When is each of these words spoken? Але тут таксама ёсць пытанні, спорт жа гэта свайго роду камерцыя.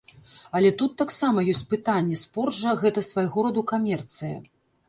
Але 0.59 0.69
тут 0.79 0.95
таксама 1.01 1.43
ёсць 1.53 1.61
пытанні, 1.73 2.19
спорт 2.23 2.57
жа 2.61 2.75
гэта 2.85 3.07
свайго 3.11 3.37
роду 3.49 3.61
камерцыя. 3.75 4.35